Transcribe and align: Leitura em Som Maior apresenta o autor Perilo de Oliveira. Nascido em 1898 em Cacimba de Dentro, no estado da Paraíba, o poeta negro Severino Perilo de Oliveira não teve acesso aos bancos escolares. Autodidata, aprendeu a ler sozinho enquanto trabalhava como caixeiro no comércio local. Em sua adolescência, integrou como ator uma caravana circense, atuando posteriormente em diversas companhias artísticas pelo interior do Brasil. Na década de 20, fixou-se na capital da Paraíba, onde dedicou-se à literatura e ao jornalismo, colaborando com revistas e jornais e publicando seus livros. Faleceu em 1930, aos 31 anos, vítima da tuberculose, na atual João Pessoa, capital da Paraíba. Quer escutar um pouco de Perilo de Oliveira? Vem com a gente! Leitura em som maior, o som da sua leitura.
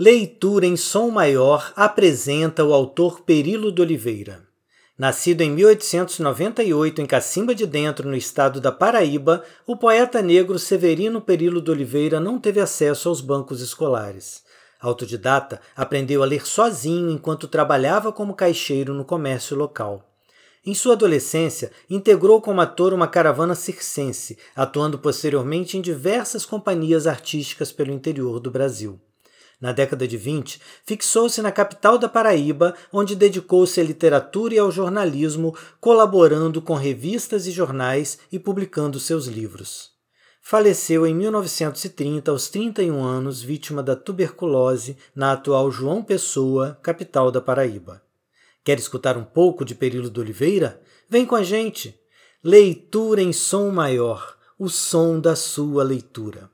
Leitura 0.00 0.64
em 0.64 0.76
Som 0.76 1.10
Maior 1.10 1.72
apresenta 1.74 2.64
o 2.64 2.72
autor 2.72 3.22
Perilo 3.22 3.72
de 3.72 3.82
Oliveira. 3.82 4.46
Nascido 4.96 5.40
em 5.40 5.50
1898 5.50 7.02
em 7.02 7.04
Cacimba 7.04 7.52
de 7.52 7.66
Dentro, 7.66 8.08
no 8.08 8.14
estado 8.14 8.60
da 8.60 8.70
Paraíba, 8.70 9.42
o 9.66 9.76
poeta 9.76 10.22
negro 10.22 10.56
Severino 10.56 11.20
Perilo 11.20 11.60
de 11.60 11.72
Oliveira 11.72 12.20
não 12.20 12.38
teve 12.38 12.60
acesso 12.60 13.08
aos 13.08 13.20
bancos 13.20 13.60
escolares. 13.60 14.44
Autodidata, 14.80 15.60
aprendeu 15.74 16.22
a 16.22 16.26
ler 16.26 16.46
sozinho 16.46 17.10
enquanto 17.10 17.48
trabalhava 17.48 18.12
como 18.12 18.34
caixeiro 18.34 18.94
no 18.94 19.04
comércio 19.04 19.56
local. 19.56 20.08
Em 20.64 20.74
sua 20.74 20.92
adolescência, 20.92 21.72
integrou 21.90 22.40
como 22.40 22.60
ator 22.60 22.94
uma 22.94 23.08
caravana 23.08 23.56
circense, 23.56 24.38
atuando 24.54 24.96
posteriormente 24.96 25.76
em 25.76 25.80
diversas 25.80 26.46
companhias 26.46 27.08
artísticas 27.08 27.72
pelo 27.72 27.90
interior 27.90 28.38
do 28.38 28.48
Brasil. 28.48 29.00
Na 29.60 29.72
década 29.72 30.06
de 30.06 30.16
20, 30.16 30.60
fixou-se 30.84 31.42
na 31.42 31.50
capital 31.50 31.98
da 31.98 32.08
Paraíba, 32.08 32.76
onde 32.92 33.16
dedicou-se 33.16 33.80
à 33.80 33.84
literatura 33.84 34.54
e 34.54 34.58
ao 34.58 34.70
jornalismo, 34.70 35.54
colaborando 35.80 36.62
com 36.62 36.74
revistas 36.74 37.46
e 37.46 37.50
jornais 37.50 38.20
e 38.30 38.38
publicando 38.38 39.00
seus 39.00 39.26
livros. 39.26 39.90
Faleceu 40.40 41.04
em 41.06 41.14
1930, 41.14 42.30
aos 42.30 42.48
31 42.48 43.04
anos, 43.04 43.42
vítima 43.42 43.82
da 43.82 43.96
tuberculose, 43.96 44.96
na 45.14 45.32
atual 45.32 45.70
João 45.70 46.02
Pessoa, 46.04 46.78
capital 46.80 47.30
da 47.32 47.40
Paraíba. 47.40 48.00
Quer 48.62 48.78
escutar 48.78 49.16
um 49.16 49.24
pouco 49.24 49.64
de 49.64 49.74
Perilo 49.74 50.08
de 50.08 50.20
Oliveira? 50.20 50.80
Vem 51.08 51.26
com 51.26 51.34
a 51.34 51.42
gente! 51.42 51.98
Leitura 52.42 53.20
em 53.20 53.32
som 53.32 53.70
maior, 53.70 54.36
o 54.56 54.68
som 54.68 55.18
da 55.18 55.34
sua 55.34 55.82
leitura. 55.82 56.48